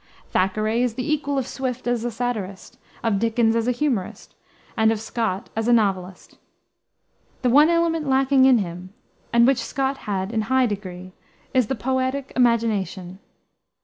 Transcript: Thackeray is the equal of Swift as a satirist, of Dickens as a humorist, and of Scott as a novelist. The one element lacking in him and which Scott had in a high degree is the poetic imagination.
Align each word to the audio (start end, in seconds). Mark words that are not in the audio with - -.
Thackeray 0.31 0.81
is 0.81 0.95
the 0.95 1.07
equal 1.07 1.37
of 1.37 1.45
Swift 1.45 1.85
as 1.85 2.03
a 2.03 2.09
satirist, 2.09 2.79
of 3.03 3.19
Dickens 3.19 3.55
as 3.55 3.67
a 3.67 3.71
humorist, 3.71 4.33
and 4.75 4.91
of 4.91 4.99
Scott 4.99 5.51
as 5.55 5.67
a 5.67 5.73
novelist. 5.73 6.39
The 7.43 7.51
one 7.51 7.69
element 7.69 8.09
lacking 8.09 8.45
in 8.45 8.57
him 8.57 8.95
and 9.31 9.45
which 9.45 9.59
Scott 9.61 9.97
had 10.09 10.33
in 10.33 10.41
a 10.41 10.45
high 10.45 10.65
degree 10.65 11.13
is 11.53 11.67
the 11.67 11.75
poetic 11.75 12.33
imagination. 12.35 13.19